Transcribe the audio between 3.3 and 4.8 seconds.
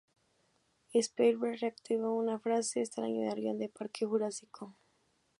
guion de "Parque Jurásico".